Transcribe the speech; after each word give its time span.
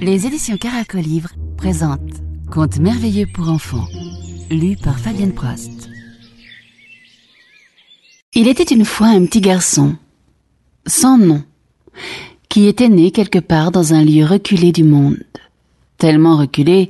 Les 0.00 0.24
éditions 0.24 0.56
Caracolivre 0.56 1.30
présentent 1.56 2.22
Contes 2.50 2.78
merveilleux 2.78 3.26
pour 3.34 3.50
enfants, 3.50 3.86
lu 4.50 4.76
par 4.76 4.98
Fabienne 4.98 5.34
Prost. 5.34 5.88
Il 8.34 8.48
était 8.48 8.62
une 8.62 8.84
fois 8.84 9.08
un 9.08 9.26
petit 9.26 9.40
garçon, 9.40 9.96
sans 10.86 11.18
nom, 11.18 11.42
qui 12.48 12.66
était 12.68 12.88
né 12.88 13.10
quelque 13.10 13.40
part 13.40 13.72
dans 13.72 13.94
un 13.94 14.04
lieu 14.04 14.24
reculé 14.24 14.72
du 14.72 14.84
monde, 14.84 15.18
tellement 15.98 16.36
reculé 16.36 16.88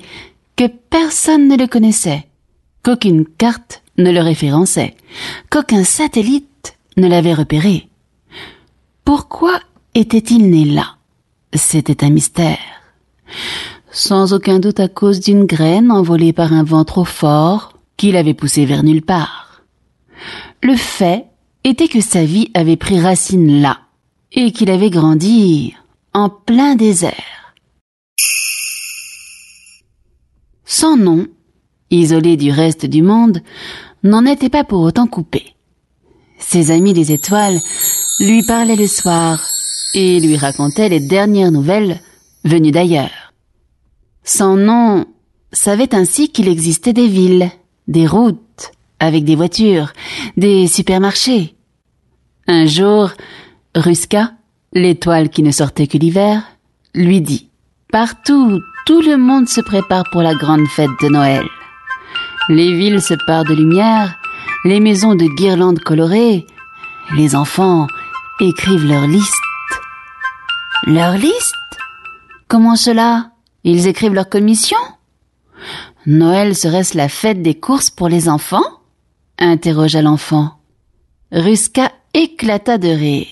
que 0.57 0.68
personne 0.91 1.48
ne 1.48 1.57
le 1.57 1.66
connaissait, 1.66 2.27
qu'aucune 2.82 3.25
carte 3.25 3.82
ne 3.96 4.11
le 4.11 4.20
référençait, 4.20 4.95
qu'aucun 5.50 5.84
satellite 5.84 6.77
ne 6.96 7.09
l'avait 7.09 7.34
repéré. 7.34 7.88
Pourquoi 9.19 9.59
était-il 9.95 10.51
né 10.51 10.66
là? 10.66 10.97
C'était 11.55 12.05
un 12.05 12.11
mystère. 12.11 12.59
Sans 13.91 14.34
aucun 14.34 14.59
doute 14.59 14.79
à 14.79 14.89
cause 14.89 15.20
d'une 15.20 15.47
graine 15.47 15.91
envolée 15.91 16.34
par 16.34 16.52
un 16.52 16.62
vent 16.62 16.84
trop 16.84 17.06
fort 17.06 17.79
qui 17.97 18.12
l'avait 18.12 18.34
poussé 18.34 18.66
vers 18.66 18.83
nulle 18.83 19.01
part. 19.01 19.62
Le 20.62 20.77
fait 20.77 21.25
était 21.65 21.89
que 21.89 22.02
sa 22.02 22.27
vie 22.27 22.51
avait 22.52 22.77
pris 22.77 23.01
racine 23.01 23.62
là 23.62 23.79
et 24.33 24.52
qu'il 24.52 24.70
avait 24.70 24.91
grandi 24.91 25.75
en 26.12 26.28
plein 26.28 26.77
désert. 26.77 27.55
Son 30.67 30.98
nom, 30.98 31.27
isolé 31.89 32.37
du 32.37 32.51
reste 32.51 32.84
du 32.84 33.01
monde, 33.01 33.41
n'en 34.03 34.27
était 34.27 34.51
pas 34.51 34.64
pour 34.64 34.83
autant 34.83 35.06
coupé. 35.06 35.55
Ses 36.39 36.70
amis 36.70 36.92
des 36.92 37.12
étoiles 37.12 37.61
lui 38.19 38.43
parlaient 38.45 38.77
le 38.77 38.87
soir 38.87 39.41
et 39.95 40.20
lui 40.20 40.37
racontaient 40.37 40.88
les 40.88 41.01
dernières 41.01 41.52
nouvelles 41.52 42.01
venues 42.45 42.72
d'ailleurs. 42.72 43.33
Son 44.25 44.56
nom 44.56 45.06
savait 45.53 45.95
ainsi 45.95 46.31
qu'il 46.31 46.48
existait 46.48 46.92
des 46.92 47.09
villes, 47.09 47.50
des 47.89 48.06
routes, 48.06 48.72
avec 48.98 49.25
des 49.25 49.37
voitures, 49.37 49.92
des 50.37 50.67
supermarchés. 50.67 51.55
Un 52.48 52.67
jour, 52.67 53.11
Ruska, 53.75 54.33
l'étoile 54.72 55.28
qui 55.28 55.42
ne 55.42 55.50
sortait 55.50 55.87
que 55.87 55.98
l'hiver, 55.98 56.42
lui 56.94 57.20
dit 57.20 57.48
Partout, 57.92 58.61
tout 58.87 59.00
le 59.03 59.17
monde 59.17 59.48
se 59.48 59.61
prépare 59.61 60.05
pour 60.12 60.22
la 60.22 60.34
grande 60.34 60.67
fête 60.69 60.91
de 61.03 61.09
Noël. 61.09 61.44
Les 62.48 62.72
villes 62.77 63.03
se 63.03 63.14
parent 63.27 63.44
de 63.44 63.55
lumière, 63.55 64.17
les 64.64 64.81
maisons 64.81 65.14
de 65.14 65.27
guirlandes 65.27 65.81
colorées, 65.81 66.47
les 67.17 67.34
enfants 67.34 67.87
écrivent 68.41 68.87
leur 68.87 69.06
liste. 69.06 69.42
Leur 70.87 71.17
liste? 71.17 71.55
Comment 72.48 72.77
cela? 72.77 73.31
Ils 73.65 73.87
écrivent 73.87 74.15
leur 74.15 74.28
commission? 74.28 74.78
Noël 76.06 76.55
serait-ce 76.55 76.97
la 76.97 77.09
fête 77.09 77.43
des 77.43 77.55
courses 77.55 77.91
pour 77.91 78.09
les 78.09 78.28
enfants? 78.28 78.65
interrogea 79.39 80.03
l'enfant. 80.03 80.53
Ruska 81.33 81.93
éclata 82.15 82.78
de 82.78 82.89
rire. 82.89 83.27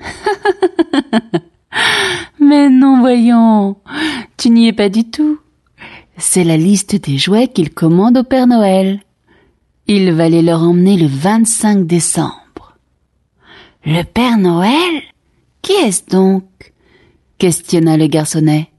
Mais 2.40 2.68
non, 2.68 3.00
voyons, 3.00 3.76
tu 4.36 4.50
n'y 4.50 4.68
es 4.68 4.72
pas 4.72 4.88
du 4.88 5.04
tout. 5.04 5.38
C'est 6.16 6.44
la 6.44 6.56
liste 6.56 6.96
des 6.96 7.18
jouets 7.18 7.48
qu'il 7.48 7.72
commande 7.72 8.18
au 8.18 8.24
Père 8.24 8.46
Noël. 8.46 9.00
Il 9.86 10.12
va 10.12 10.28
les 10.28 10.42
leur 10.42 10.62
emmener 10.62 10.96
le 10.96 11.06
25 11.06 11.86
décembre. 11.86 12.43
Le 13.86 14.02
Père 14.02 14.38
Noël? 14.38 15.02
Qui 15.60 15.72
est-ce 15.72 16.06
donc? 16.10 16.44
Questionna 17.36 17.98
le 17.98 18.06
garçonnet. 18.06 18.70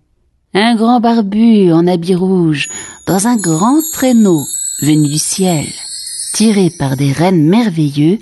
Un 0.55 0.75
grand 0.75 0.99
barbu 0.99 1.71
en 1.71 1.85
habit 1.85 2.15
rouge, 2.15 2.69
dans 3.05 3.27
un 3.27 3.35
grand 3.35 3.81
traîneau 3.93 4.41
venu 4.81 5.07
du 5.07 5.19
ciel, 5.19 5.67
tiré 6.33 6.71
par 6.79 6.97
des 6.97 7.11
rennes 7.11 7.47
merveilleux 7.47 8.17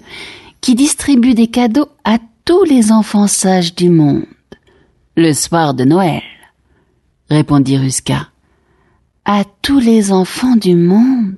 qui 0.59 0.75
distribuent 0.75 1.35
des 1.35 1.47
cadeaux 1.47 1.87
à 2.03 2.17
tous 2.43 2.65
les 2.65 2.91
enfants 2.91 3.27
sages 3.27 3.75
du 3.75 3.89
monde. 3.89 4.25
Le 5.15 5.31
soir 5.31 5.73
de 5.73 5.85
Noël, 5.85 6.23
répondit 7.29 7.77
Ruska. 7.77 8.27
À 9.23 9.45
tous 9.61 9.79
les 9.79 10.11
enfants 10.11 10.57
du 10.57 10.75
monde, 10.75 11.37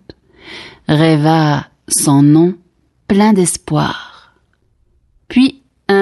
rêva 0.87 1.67
sans 1.87 2.23
nom, 2.23 2.55
plein 3.07 3.33
d'espoir. 3.33 4.04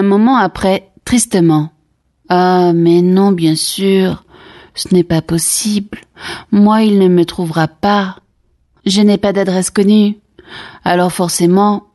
Moment 0.03 0.37
après, 0.37 0.91
tristement. 1.05 1.71
Ah, 2.29 2.71
mais 2.73 3.01
non, 3.01 3.31
bien 3.31 3.55
sûr, 3.55 4.23
ce 4.75 4.93
n'est 4.93 5.03
pas 5.03 5.21
possible. 5.21 5.99
Moi, 6.51 6.83
il 6.83 6.99
ne 6.99 7.07
me 7.07 7.25
trouvera 7.25 7.67
pas. 7.67 8.17
Je 8.85 9.01
n'ai 9.01 9.17
pas 9.17 9.33
d'adresse 9.33 9.69
connue. 9.69 10.17
Alors 10.83 11.11
forcément, 11.11 11.87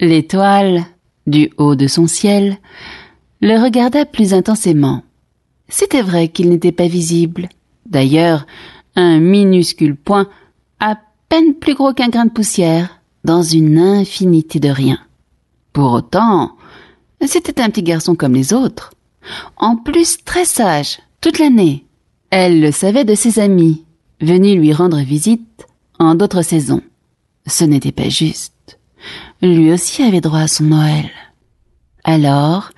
l'étoile, 0.00 0.84
du 1.26 1.50
haut 1.56 1.76
de 1.76 1.86
son 1.86 2.06
ciel, 2.06 2.56
le 3.40 3.62
regarda 3.62 4.04
plus 4.04 4.34
intensément. 4.34 5.02
C'était 5.68 6.02
vrai 6.02 6.28
qu'il 6.28 6.48
n'était 6.48 6.72
pas 6.72 6.88
visible. 6.88 7.48
D'ailleurs, 7.86 8.46
un 8.96 9.18
minuscule 9.18 9.96
point, 9.96 10.28
à 10.80 10.96
peine 11.28 11.54
plus 11.54 11.74
gros 11.74 11.92
qu'un 11.92 12.08
grain 12.08 12.26
de 12.26 12.30
poussière, 12.30 13.00
dans 13.24 13.42
une 13.42 13.78
infinité 13.78 14.58
de 14.58 14.68
rien. 14.68 14.98
Pour 15.72 15.92
autant, 15.92 16.56
c'était 17.26 17.60
un 17.60 17.70
petit 17.70 17.82
garçon 17.82 18.14
comme 18.14 18.34
les 18.34 18.52
autres. 18.52 18.92
En 19.56 19.76
plus 19.76 20.18
très 20.24 20.44
sage, 20.44 20.98
toute 21.20 21.38
l'année. 21.38 21.86
Elle 22.30 22.60
le 22.60 22.72
savait 22.72 23.04
de 23.04 23.14
ses 23.14 23.38
amis, 23.38 23.84
venus 24.20 24.56
lui 24.56 24.72
rendre 24.72 24.98
visite 24.98 25.66
en 25.98 26.14
d'autres 26.14 26.42
saisons. 26.42 26.82
Ce 27.46 27.64
n'était 27.64 27.92
pas 27.92 28.08
juste. 28.08 28.78
Lui 29.42 29.72
aussi 29.72 30.02
avait 30.02 30.20
droit 30.20 30.40
à 30.40 30.48
son 30.48 30.64
Noël. 30.64 31.10
Alors, 32.04 32.70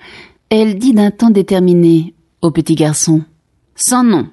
elle 0.49 0.77
dit 0.77 0.93
d'un 0.93 1.11
ton 1.11 1.29
déterminé 1.29 2.13
au 2.41 2.51
petit 2.51 2.75
garçon, 2.75 3.23
sans 3.75 4.03
nom, 4.03 4.27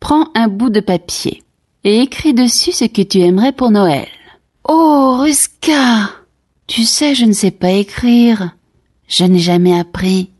prends 0.00 0.28
un 0.34 0.48
bout 0.48 0.70
de 0.70 0.80
papier 0.80 1.42
et 1.84 2.00
écris 2.00 2.34
dessus 2.34 2.72
ce 2.72 2.84
que 2.84 3.02
tu 3.02 3.20
aimerais 3.20 3.52
pour 3.52 3.70
Noël. 3.70 4.08
Oh, 4.68 5.18
Ruska! 5.20 6.10
Tu 6.66 6.84
sais, 6.84 7.14
je 7.14 7.24
ne 7.24 7.32
sais 7.32 7.50
pas 7.50 7.70
écrire. 7.70 8.54
Je 9.12 9.24
n'ai 9.24 9.40
jamais 9.40 9.78
appris, 9.78 10.30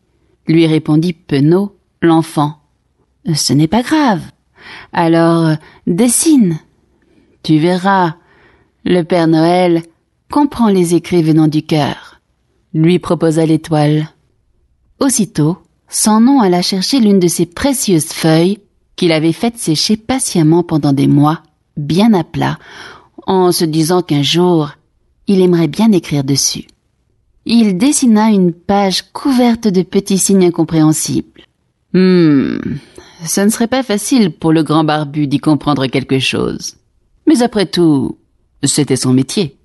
lui 0.47 0.66
répondit 0.66 1.12
penaud 1.12 1.77
l'enfant. 2.00 2.56
Ce 3.34 3.53
n'est 3.53 3.69
pas 3.69 3.83
grave. 3.83 4.22
Alors, 4.94 5.56
dessine. 5.87 6.59
Tu 7.43 7.59
verras. 7.59 8.15
Le 8.84 9.03
Père 9.03 9.28
Noël 9.28 9.83
comprend 10.31 10.69
les 10.69 10.94
écrits 10.94 11.22
venant 11.22 11.49
du 11.49 11.62
cœur, 11.62 12.21
lui 12.72 12.99
proposa 12.99 13.44
l'étoile. 13.44 14.09
Aussitôt, 15.00 15.59
son 15.89 16.21
nom 16.21 16.41
alla 16.41 16.62
chercher 16.62 16.99
l'une 16.99 17.21
de 17.21 17.28
ses 17.28 17.44
précieuses 17.44 18.12
feuilles 18.12 18.59
qu'il 18.97 19.12
avait 19.12 19.33
faites 19.33 19.59
sécher 19.59 19.99
patiemment 19.99 20.62
pendant 20.62 20.94
des 20.94 21.06
mois, 21.06 21.43
bien 21.77 22.15
à 22.15 22.25
plat, 22.25 22.59
en 23.27 23.53
se 23.53 23.66
disant 23.66 24.00
qu'un 24.00 24.22
jour 24.22 24.71
il 25.27 25.43
aimerait 25.43 25.69
bien 25.69 25.93
écrire 25.93 26.25
dessus. 26.25 26.66
Il 27.44 27.76
dessina 27.76 28.30
une 28.30 28.53
page 28.53 29.03
couverte 29.12 29.66
de 29.69 29.82
petits 29.82 30.19
signes 30.19 30.47
incompréhensibles. 30.47 31.42
Hmm, 31.92 32.58
ce 33.26 33.41
ne 33.41 33.48
serait 33.48 33.66
pas 33.66 33.82
facile 33.82 34.30
pour 34.30 34.53
le 34.53 34.62
grand 34.62 34.84
barbu 34.84 35.26
d'y 35.26 35.38
comprendre 35.38 35.86
quelque 35.86 36.19
chose. 36.19 36.76
Mais 37.26 37.42
après 37.42 37.66
tout, 37.66 38.19
c'était 38.62 38.97
son 38.97 39.12
métier. 39.12 39.56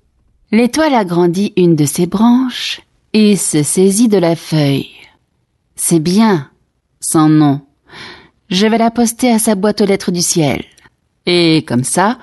L'étoile 0.50 0.94
agrandit 0.94 1.52
une 1.56 1.76
de 1.76 1.84
ses 1.84 2.06
branches 2.06 2.80
et 3.12 3.36
se 3.36 3.62
saisit 3.62 4.08
de 4.08 4.18
la 4.18 4.36
feuille. 4.36 4.90
C'est 5.76 6.00
bien, 6.00 6.50
sans 7.00 7.28
nom. 7.28 7.60
Je 8.50 8.66
vais 8.66 8.78
la 8.78 8.90
poster 8.90 9.30
à 9.30 9.38
sa 9.38 9.54
boîte 9.54 9.80
aux 9.80 9.86
lettres 9.86 10.10
du 10.10 10.22
ciel. 10.22 10.64
Et 11.26 11.64
comme 11.66 11.84
ça, 11.84 12.18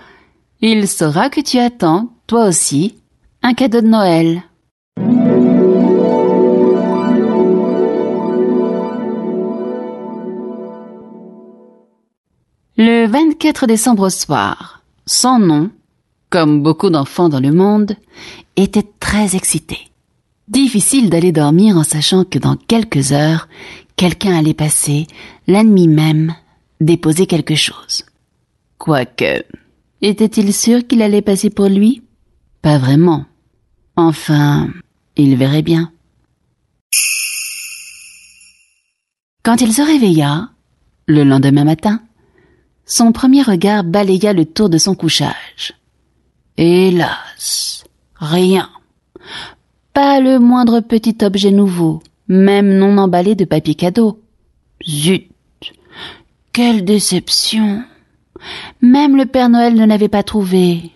il 0.62 0.88
saura 0.88 1.30
que 1.30 1.42
tu 1.42 1.60
attends, 1.60 2.10
toi 2.28 2.48
aussi, 2.48 2.96
un 3.44 3.54
cadeau 3.54 3.81
de 3.81 3.88
Noël. 3.88 4.42
Le 13.06 13.12
24 13.12 13.68
décembre 13.68 14.07
au 14.07 14.10
soir, 14.10 14.81
son 15.06 15.38
nom, 15.38 15.69
comme 16.31 16.63
beaucoup 16.63 16.90
d'enfants 16.90 17.30
dans 17.30 17.40
le 17.40 17.52
monde, 17.52 17.96
était 18.56 18.88
très 19.00 19.36
excité. 19.36 19.78
Difficile 20.48 21.12
d'aller 21.12 21.31
dormir 21.31 21.78
en 21.78 21.84
sachant 21.84 22.24
que 22.24 22.40
dans 22.40 22.56
quelques 22.56 23.12
heures, 23.12 23.48
quelqu'un 23.96 24.36
allait 24.36 24.56
passer, 24.56 25.06
la 25.46 25.63
nuit 25.63 25.88
même, 25.88 26.34
déposer 26.81 27.28
quelque 27.28 27.54
chose. 27.54 28.06
Quoique, 28.80 29.44
était-il 30.01 30.51
sûr 30.51 30.88
qu'il 30.88 31.04
allait 31.04 31.22
passer 31.22 31.51
pour 31.51 31.68
lui? 31.68 32.01
Pas 32.63 32.80
vraiment. 32.80 33.25
Enfin, 33.96 34.68
il 35.16 35.36
verrait 35.36 35.62
bien. 35.62 35.92
Quand 39.44 39.62
il 39.62 39.72
se 39.72 39.84
réveilla, 39.84 40.50
le 41.06 41.24
lendemain 41.24 41.66
matin, 41.66 42.01
son 42.86 43.12
premier 43.12 43.42
regard 43.42 43.84
balaya 43.84 44.34
le 44.34 44.46
tour 44.46 44.70
de 44.70 44.78
son 44.78 44.96
couchage. 44.96 45.74
Hélas, 46.58 47.84
rien. 48.16 48.70
Pas 49.94 50.20
le 50.20 50.40
moindre 50.40 50.82
petit 50.82 51.18
objet 51.24 51.52
nouveau, 51.52 52.02
même 52.28 52.78
non 52.78 52.98
emballé 52.98 53.36
de 53.36 53.46
papier 53.46 53.76
cadeau. 53.76 54.22
Zut. 54.88 55.30
Quelle 56.54 56.86
déception. 56.86 57.84
Même 58.82 59.18
le 59.18 59.26
Père 59.26 59.50
Noël 59.50 59.76
ne 59.76 59.86
l'avait 59.86 60.10
pas 60.10 60.24
trouvé. 60.24 60.92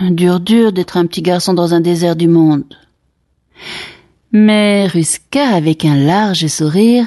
Dur 0.00 0.40
dur 0.40 0.72
d'être 0.72 0.96
un 0.96 1.06
petit 1.06 1.22
garçon 1.22 1.54
dans 1.54 1.74
un 1.74 1.80
désert 1.80 2.16
du 2.16 2.28
monde. 2.28 2.76
Mais 4.32 4.86
Ruska, 4.86 5.48
avec 5.54 5.84
un 5.84 5.96
large 5.96 6.46
sourire, 6.48 7.06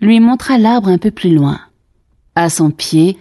lui 0.00 0.20
montra 0.20 0.58
l'arbre 0.58 0.88
un 0.88 0.98
peu 0.98 1.10
plus 1.10 1.34
loin. 1.34 1.60
À 2.34 2.48
son 2.48 2.70
pied, 2.70 3.18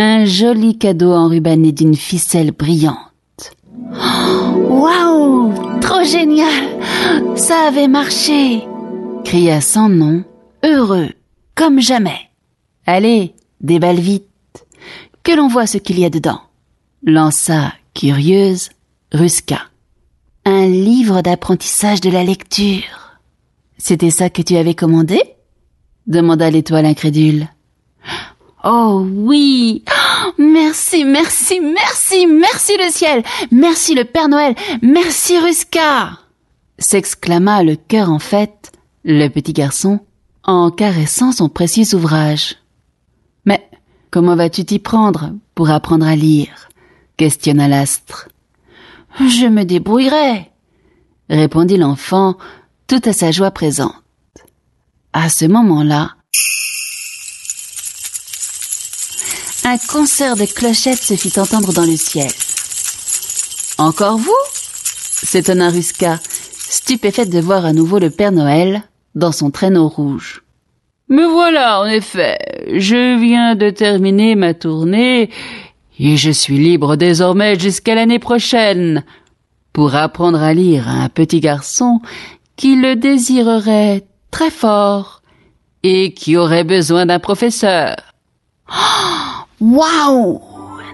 un 0.00 0.24
joli 0.24 0.78
cadeau 0.78 1.12
enrubanné 1.12 1.72
d'une 1.72 1.94
ficelle 1.94 2.52
brillante. 2.52 3.52
Waouh 3.92 5.52
Trop 5.80 6.02
génial 6.04 7.36
Ça 7.36 7.68
avait 7.68 7.88
marché 7.88 8.66
cria 9.24 9.60
sans 9.60 9.90
nom, 9.90 10.24
heureux, 10.64 11.10
comme 11.54 11.80
jamais. 11.80 12.30
Allez, 12.86 13.34
déballe 13.60 14.00
vite, 14.00 14.24
que 15.22 15.32
l'on 15.32 15.46
voit 15.46 15.66
ce 15.66 15.76
qu'il 15.76 16.00
y 16.00 16.04
a 16.06 16.10
dedans. 16.10 16.40
Lança, 17.04 17.74
curieuse, 17.94 18.70
Ruska. 19.12 19.60
Un 20.46 20.66
livre 20.66 21.20
d'apprentissage 21.20 22.00
de 22.00 22.10
la 22.10 22.24
lecture. 22.24 23.18
C'était 23.76 24.10
ça 24.10 24.30
que 24.30 24.42
tu 24.42 24.56
avais 24.56 24.74
commandé? 24.74 25.20
demanda 26.06 26.50
l'étoile 26.50 26.86
incrédule. 26.86 27.48
Oh 28.64 29.06
oui 29.08 29.84
Merci, 30.38 31.04
merci, 31.04 31.60
merci, 31.60 32.26
merci 32.26 32.72
le 32.76 32.90
ciel 32.90 33.22
Merci 33.50 33.94
le 33.94 34.04
Père 34.04 34.28
Noël 34.28 34.54
Merci 34.82 35.38
Ruska 35.38 36.18
s'exclama 36.80 37.62
le 37.62 37.76
cœur 37.76 38.10
en 38.10 38.18
fête 38.18 38.72
le 39.04 39.28
petit 39.28 39.52
garçon 39.52 40.00
en 40.42 40.70
caressant 40.70 41.32
son 41.32 41.48
précieux 41.48 41.94
ouvrage. 41.94 42.56
Mais 43.44 43.68
comment 44.10 44.34
vas-tu 44.34 44.64
t'y 44.64 44.78
prendre 44.78 45.32
pour 45.54 45.70
apprendre 45.70 46.06
à 46.06 46.16
lire? 46.16 46.68
questionna 47.16 47.68
l'astre. 47.68 48.30
Je 49.18 49.46
me 49.46 49.64
débrouillerai, 49.64 50.50
répondit 51.28 51.76
l'enfant, 51.76 52.38
tout 52.86 53.02
à 53.04 53.12
sa 53.12 53.30
joie 53.30 53.50
présente. 53.50 53.92
À 55.12 55.28
ce 55.28 55.44
moment-là, 55.44 56.12
un 59.70 59.78
concert 59.78 60.34
de 60.34 60.46
clochettes 60.46 61.00
se 61.00 61.14
fit 61.14 61.38
entendre 61.38 61.72
dans 61.72 61.86
le 61.86 61.96
ciel. 61.96 62.30
Encore 63.78 64.18
vous? 64.18 64.42
s'étonna 64.52 65.70
Ruska, 65.70 66.18
stupéfaite 66.58 67.30
de 67.30 67.38
voir 67.38 67.64
à 67.64 67.72
nouveau 67.72 68.00
le 68.00 68.10
Père 68.10 68.32
Noël 68.32 68.82
dans 69.14 69.30
son 69.30 69.52
traîneau 69.52 69.86
rouge. 69.86 70.42
Me 71.08 71.24
voilà, 71.24 71.80
en 71.80 71.86
effet. 71.86 72.38
Je 72.66 73.16
viens 73.20 73.54
de 73.54 73.70
terminer 73.70 74.34
ma 74.34 74.54
tournée 74.54 75.30
et 76.00 76.16
je 76.16 76.32
suis 76.32 76.58
libre 76.58 76.96
désormais 76.96 77.56
jusqu'à 77.56 77.94
l'année 77.94 78.18
prochaine 78.18 79.04
pour 79.72 79.94
apprendre 79.94 80.42
à 80.42 80.52
lire 80.52 80.88
à 80.88 81.04
un 81.04 81.08
petit 81.08 81.38
garçon 81.38 82.00
qui 82.56 82.74
le 82.74 82.96
désirerait 82.96 84.04
très 84.32 84.50
fort 84.50 85.22
et 85.84 86.12
qui 86.12 86.36
aurait 86.36 86.64
besoin 86.64 87.06
d'un 87.06 87.20
professeur. 87.20 87.94
Waouh 89.60 90.40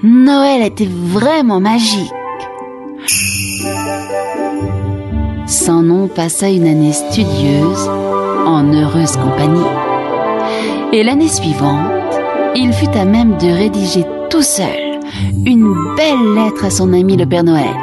Noël 0.02 0.62
était 0.62 0.88
vraiment 0.90 1.60
magique. 1.60 2.12
Sans 5.46 5.82
nom 5.82 6.08
passa 6.08 6.48
une 6.48 6.66
année 6.66 6.92
studieuse 6.92 7.88
en 8.44 8.64
heureuse 8.72 9.16
compagnie. 9.18 9.60
Et 10.92 11.04
l'année 11.04 11.28
suivante, 11.28 11.92
il 12.56 12.72
fut 12.72 12.90
à 12.96 13.04
même 13.04 13.36
de 13.38 13.46
rédiger 13.46 14.04
tout 14.30 14.42
seul 14.42 14.98
une 15.46 15.72
belle 15.96 16.34
lettre 16.34 16.64
à 16.64 16.70
son 16.70 16.92
ami 16.92 17.16
le 17.16 17.26
Père 17.26 17.44
Noël, 17.44 17.76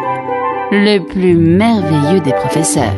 le 0.71 0.99
plus 0.99 1.37
merveilleux 1.37 2.19
des 2.19 2.33
professeurs. 2.33 2.93